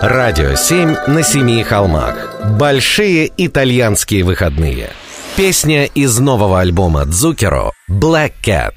[0.00, 2.40] Радио 7 на семи холмах.
[2.56, 4.90] Большие итальянские выходные.
[5.36, 8.74] Песня из нового альбома Дзукеро «Black Cat».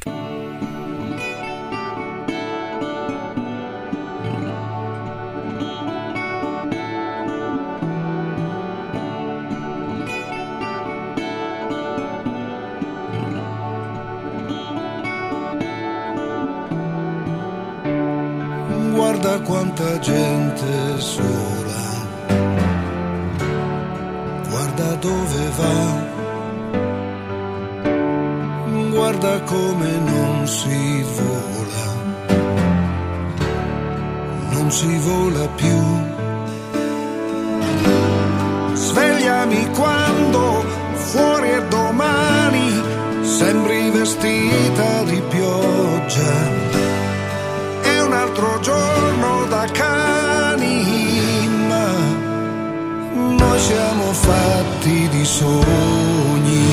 [54.82, 56.66] Fatti di sogni.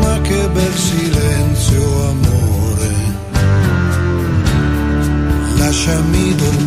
[0.00, 2.94] Ma che bel silenzio, amore.
[5.56, 6.59] Lasciami dormire.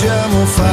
[0.00, 0.67] jamais fight.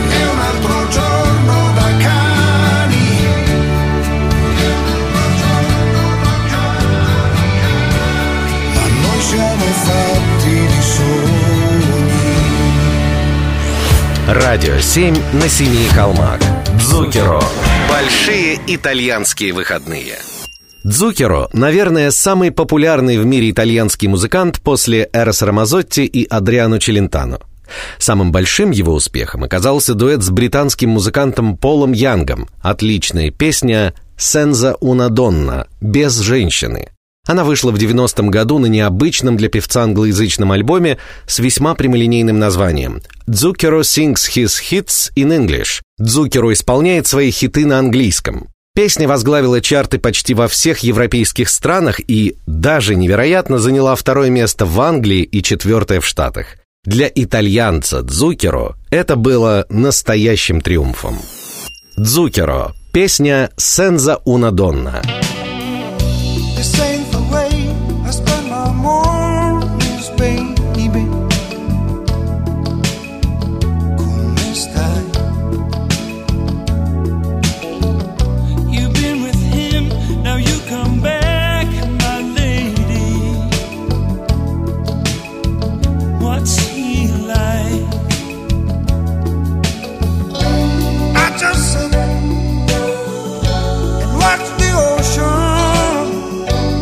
[0.09, 3.07] È un altro giorno da cani.
[8.73, 12.23] Ma noi siamo fatti di sogni.
[14.27, 16.41] Радио 7 на семи холмах.
[16.77, 17.41] Дзукеро.
[17.89, 20.34] Большие итальянские выходные.
[20.85, 27.39] Дзукеро, наверное, самый популярный в мире итальянский музыкант после Эрос Рамазотти и Адриано Челентано.
[27.97, 32.49] Самым большим его успехом оказался дуэт с британским музыкантом Полом Янгом.
[32.61, 36.89] Отличная песня «Сенза уна донна» «Без женщины».
[37.27, 43.01] Она вышла в 90-м году на необычном для певца англоязычном альбоме с весьма прямолинейным названием
[43.25, 45.81] «Дзукеро sings his hits in English».
[45.97, 48.49] Дзукеро исполняет свои хиты на английском.
[48.75, 54.81] Песня возглавила чарты почти во всех европейских странах и, даже невероятно, заняла второе место в
[54.81, 56.57] Англии и четвертое в Штатах.
[56.83, 61.17] Для итальянца Дзукеро это было настоящим триумфом.
[61.95, 62.73] Дзукеро.
[62.91, 65.01] Песня «Сенза уна донна».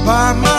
[0.06, 0.53] by my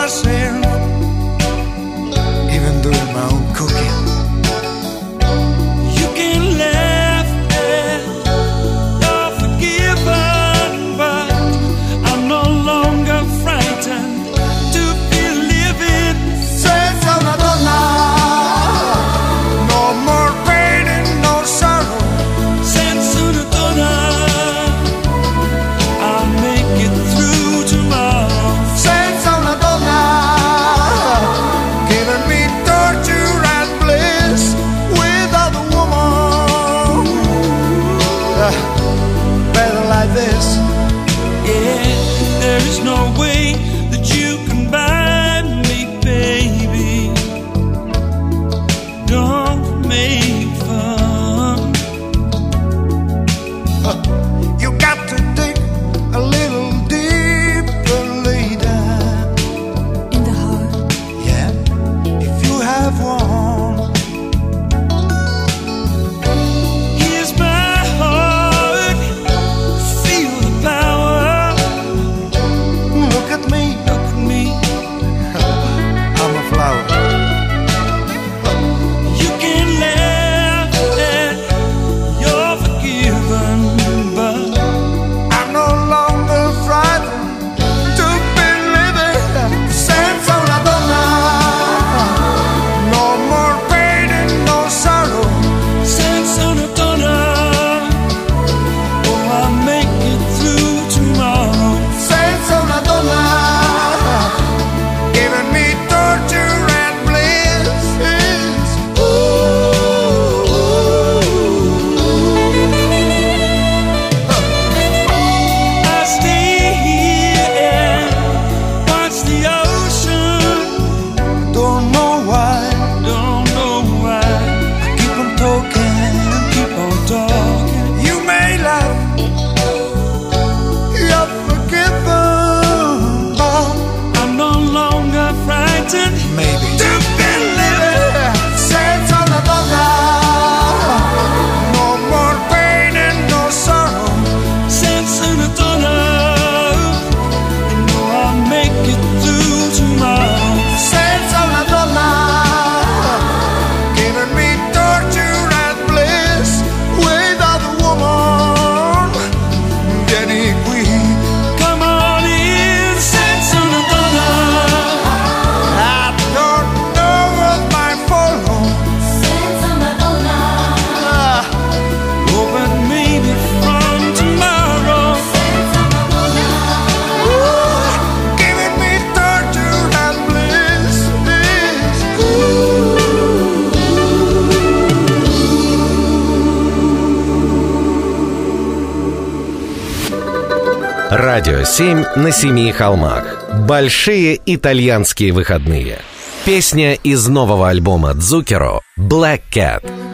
[191.45, 193.45] Радио 7 на семи холмах.
[193.67, 195.99] Большие итальянские выходные.
[196.43, 200.04] Песня из нового альбома Дзукеро «Black Cat».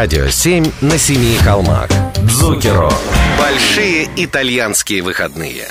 [0.00, 1.90] Радио 7 на семи холмах.
[2.22, 2.90] Дзукеро.
[3.38, 5.66] Большие итальянские выходные.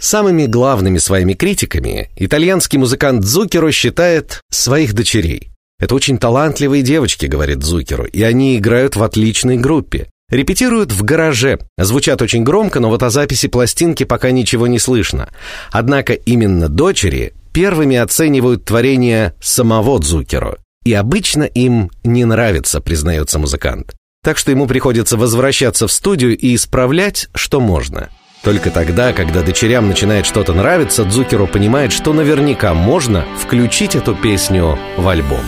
[0.00, 5.50] Самыми главными своими критиками итальянский музыкант Дзукеро считает своих дочерей.
[5.78, 10.08] Это очень талантливые девочки, говорит Дзукеро, и они играют в отличной группе.
[10.30, 11.58] Репетируют в гараже.
[11.76, 15.28] Звучат очень громко, но вот о записи пластинки пока ничего не слышно.
[15.70, 20.56] Однако именно дочери первыми оценивают творение самого Дзукеро.
[20.84, 23.94] И обычно им не нравится, признается музыкант.
[24.22, 28.10] Так что ему приходится возвращаться в студию и исправлять, что можно.
[28.42, 34.78] Только тогда, когда дочерям начинает что-то нравиться, Дзукеру понимает, что наверняка можно включить эту песню
[34.98, 35.44] в альбом.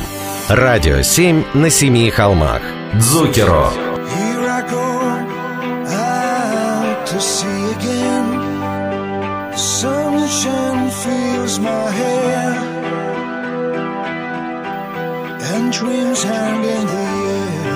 [0.49, 2.63] Радио 7 на семи холмах.
[2.95, 3.71] Дзукеро.
[9.57, 12.26] Sunshine fills my hair,
[15.71, 17.07] dreams hang in the
[17.43, 17.67] air.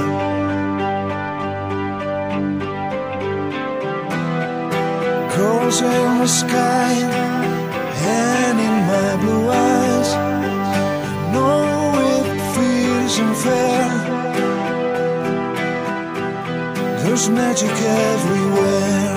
[5.33, 6.93] Colors in the sky
[8.19, 10.11] and in my blue eyes.
[10.15, 11.61] I know
[12.15, 13.89] it feels unfair.
[17.03, 17.77] There's magic
[18.11, 19.17] everywhere.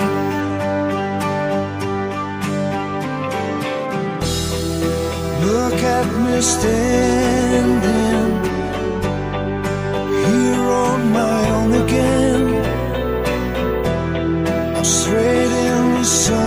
[5.46, 7.23] Look at me standing
[11.14, 12.44] my own again.
[14.76, 16.43] I'm straight in the sunshine.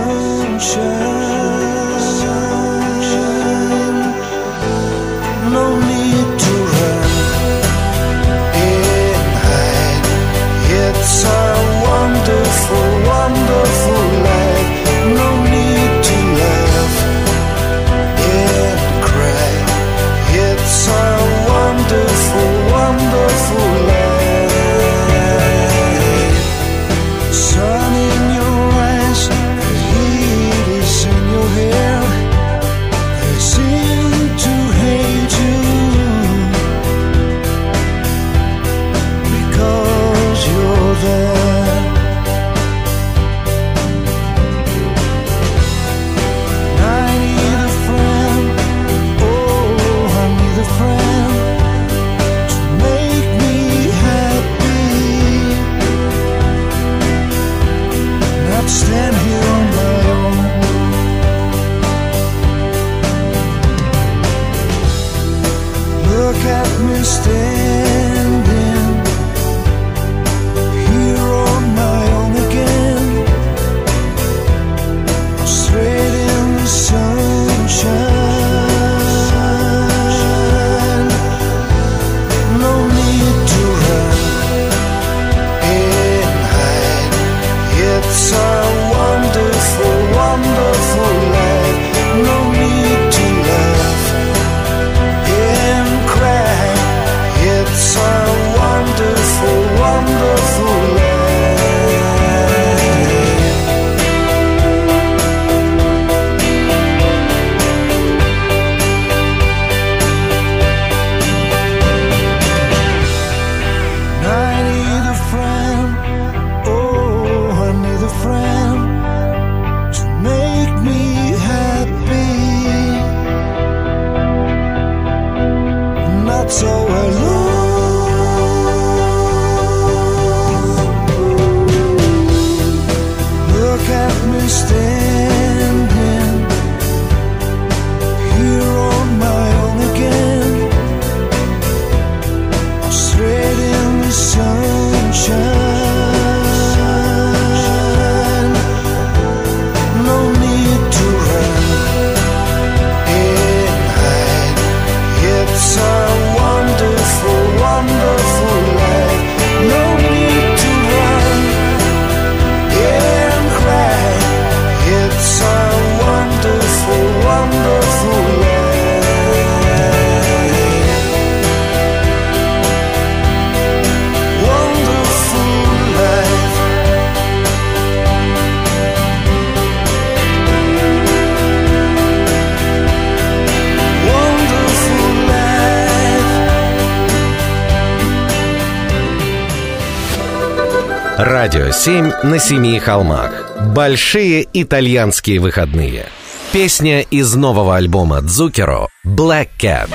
[191.18, 193.50] Радио 7 на семи холмах.
[193.74, 196.06] Большие итальянские выходные.
[196.52, 199.90] Песня из нового альбома Дзукеро «Black Cat».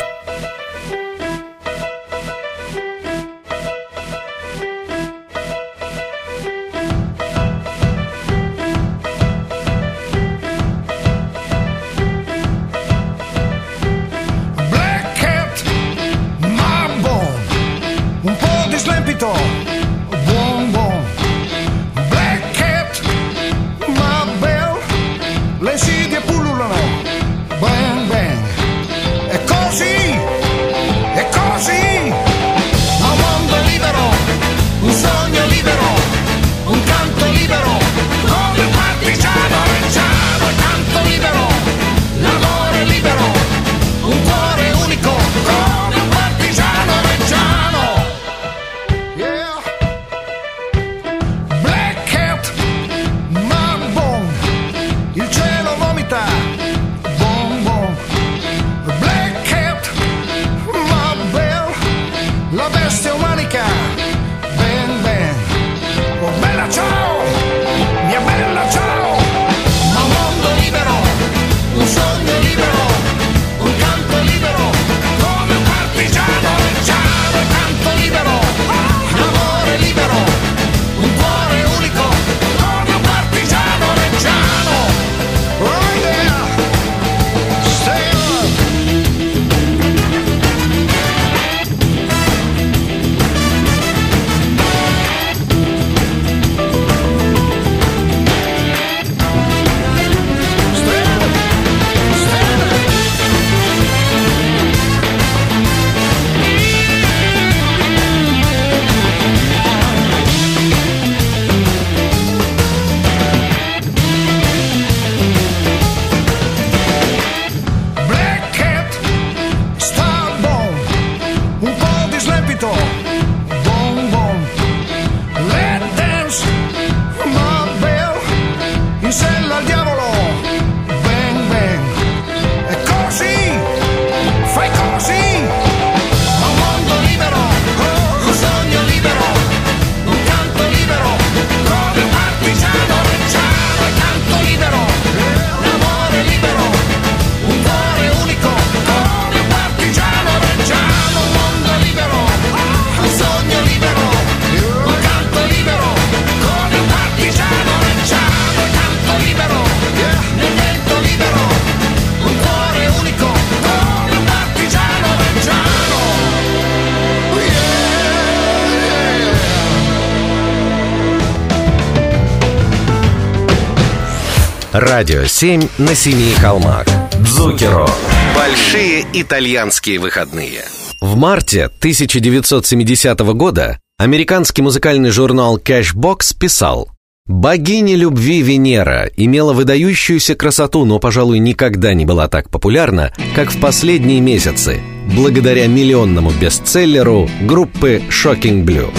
[174.74, 176.88] Радио 7 на семи холмах.
[177.20, 177.88] Дзукеро.
[178.36, 180.64] Большие итальянские выходные.
[181.00, 186.90] В марте 1970 года американский музыкальный журнал Cashbox писал
[187.28, 193.60] Богиня любви Венера имела выдающуюся красоту, но, пожалуй, никогда не была так популярна, как в
[193.60, 194.82] последние месяцы,
[195.16, 198.92] благодаря миллионному бестселлеру группы Shocking Blue.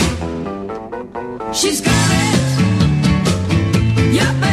[1.53, 2.35] She's got it.
[4.15, 4.44] Yeah,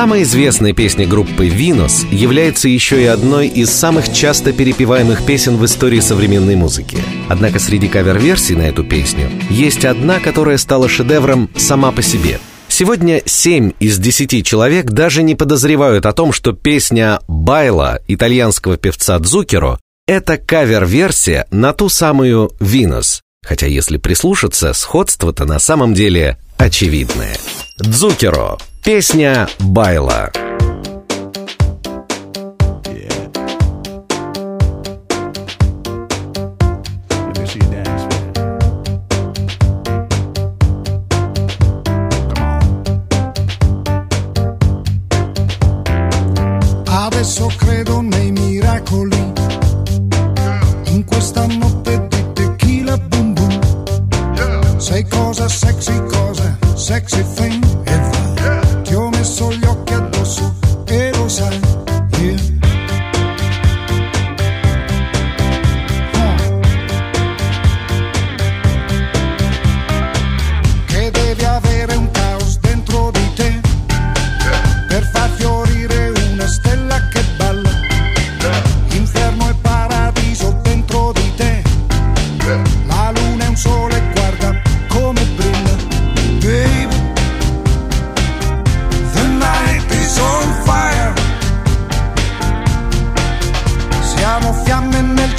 [0.00, 5.64] Самой известной песней группы «Винус» является еще и одной из самых часто перепеваемых песен в
[5.66, 6.96] истории современной музыки.
[7.28, 12.40] Однако среди кавер-версий на эту песню есть одна, которая стала шедевром сама по себе.
[12.68, 19.18] Сегодня 7 из 10 человек даже не подозревают о том, что песня «Байла» итальянского певца
[19.18, 23.20] Дзукеро— это кавер-версия на ту самую «Винус».
[23.46, 27.36] Хотя если прислушаться, сходство-то на самом деле очевидное.
[27.78, 28.56] Дзукеро.
[28.82, 30.32] Песня «Байла».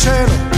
[0.01, 0.50] channel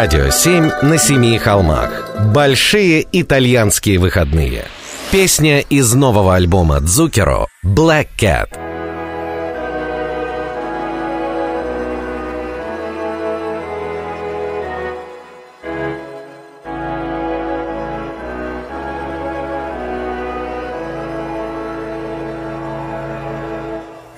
[0.00, 2.16] Радио 7 на семи холмах.
[2.32, 4.64] Большие итальянские выходные.
[5.10, 8.48] Песня из нового альбома Дзукеро «Black Cat».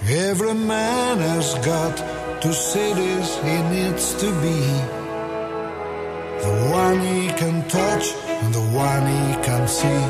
[0.09, 2.01] Every man has got
[2.41, 5.02] two cities he needs to be.
[6.93, 10.03] One he can touch and the one he can see.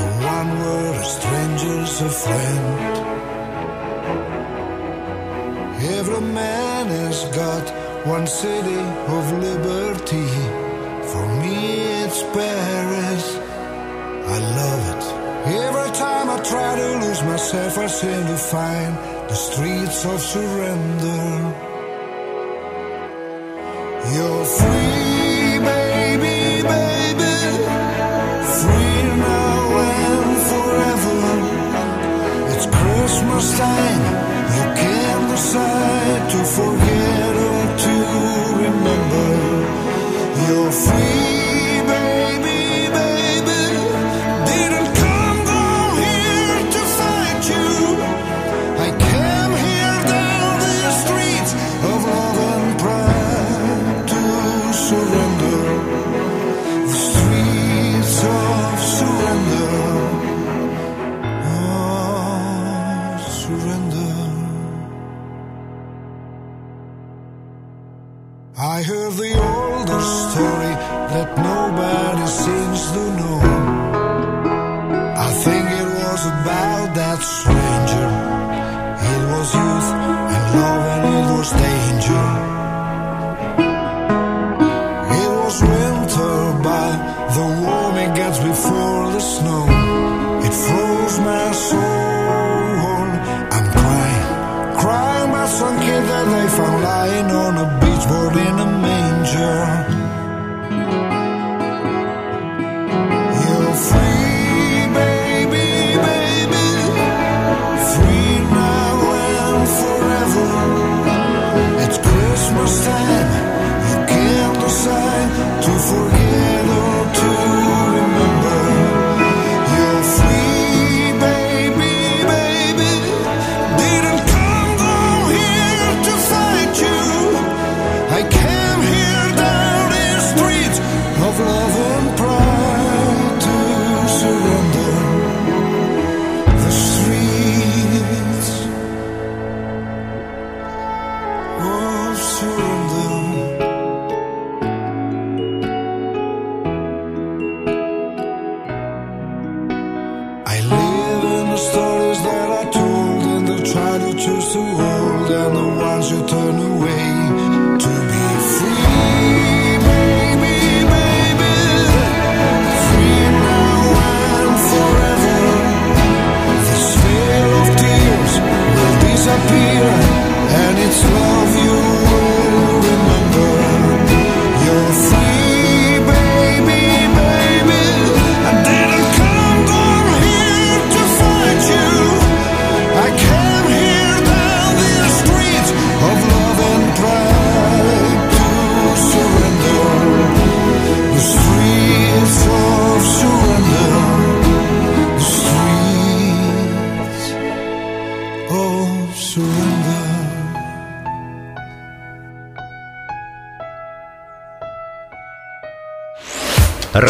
[0.00, 2.66] The one where a stranger's a friend.
[5.98, 7.64] Every man has got
[8.06, 8.82] one city
[9.16, 10.30] of liberty.
[11.10, 11.56] For me,
[12.02, 13.24] it's Paris.
[14.34, 15.04] I love it.
[15.66, 18.96] Every time I try to lose myself, I seem to find
[19.28, 21.71] the streets of surrender.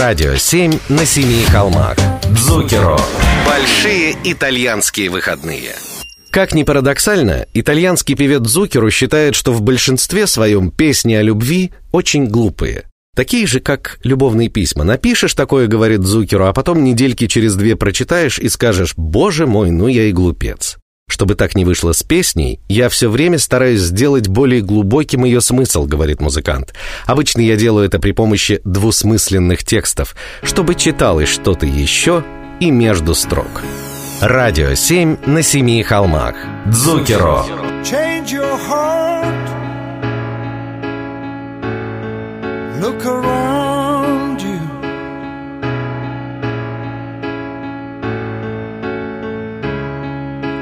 [0.03, 1.97] Радио 7 на семи холмах.
[2.35, 2.99] Дзукеро.
[3.47, 5.77] Большие итальянские выходные.
[6.33, 12.27] Как ни парадоксально, итальянский певец Дзукеру считает, что в большинстве своем песни о любви очень
[12.27, 12.89] глупые.
[13.15, 14.83] Такие же, как любовные письма.
[14.83, 19.87] Напишешь такое, говорит Дзукеру, а потом недельки через две прочитаешь и скажешь «Боже мой, ну
[19.87, 20.79] я и глупец».
[21.13, 25.85] Чтобы так не вышло с песней, я все время стараюсь сделать более глубоким ее смысл,
[25.85, 26.73] говорит музыкант.
[27.05, 32.25] Обычно я делаю это при помощи двусмысленных текстов, чтобы читалось что-то еще
[32.61, 33.63] и между строк.
[34.23, 36.35] Радио 7 на семи холмах.
[36.65, 37.45] Дзукеро.
[42.81, 43.62] Look around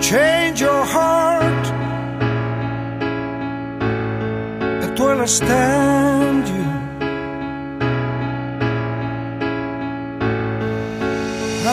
[0.00, 1.66] change your heart.
[4.84, 6.66] It will stand you.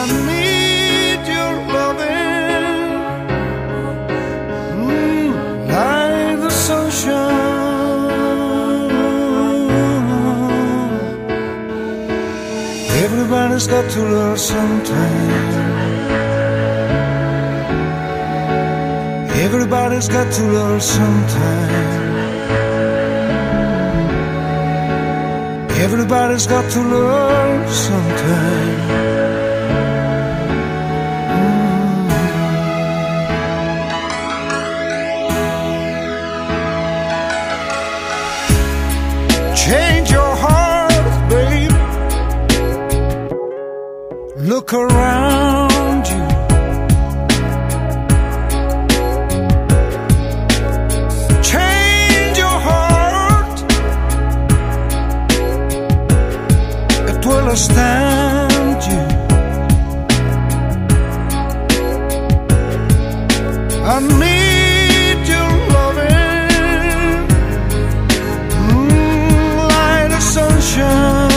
[0.00, 2.92] I need your loving.
[4.78, 7.28] Mm, Like the sunshine.
[13.04, 15.57] Everybody's got to learn sometimes.
[19.48, 21.70] Everybody's got to love sometime.
[25.84, 28.78] Everybody's got to love sometime.
[39.40, 39.56] Mm.
[39.56, 40.88] Change your heart.
[44.36, 45.57] Look around
[57.48, 59.04] It will stand you.
[63.92, 67.26] I need your loving.
[68.68, 71.32] Mm, light of sunshine.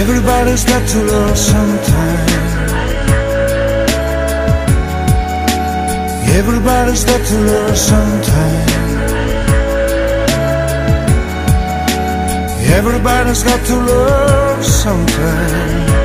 [0.00, 2.28] Everybody's got to love sometime.
[6.38, 8.95] Everybody's got to love sometime.
[12.76, 15.95] Everybody's got to love sometime.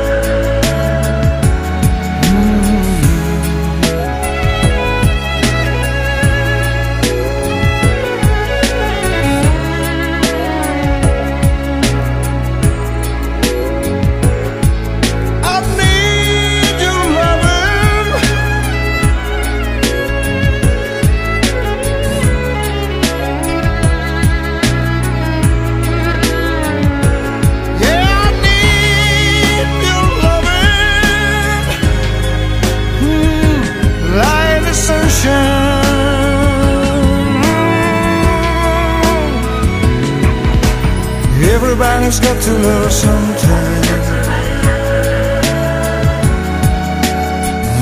[41.84, 43.84] Everybody's got to love sometime.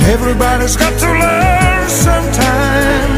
[0.08, 3.18] Everybody's got to love sometime.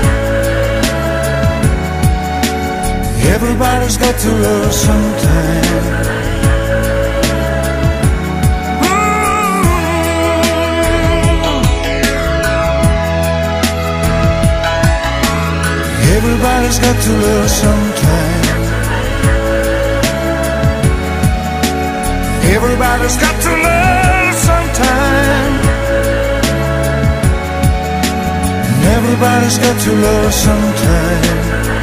[3.30, 5.66] Everybody's got to love sometime.
[16.16, 18.31] Everybody's got to love sometime.
[22.64, 25.54] Everybody's got to love sometime.
[28.86, 31.81] Everybody's got to love sometime.